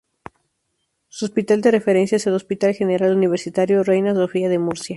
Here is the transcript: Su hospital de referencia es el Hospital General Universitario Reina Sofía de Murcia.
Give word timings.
Su 1.09 1.25
hospital 1.25 1.61
de 1.61 1.69
referencia 1.69 2.15
es 2.15 2.25
el 2.25 2.33
Hospital 2.33 2.73
General 2.73 3.15
Universitario 3.15 3.83
Reina 3.83 4.15
Sofía 4.15 4.49
de 4.49 4.57
Murcia. 4.57 4.89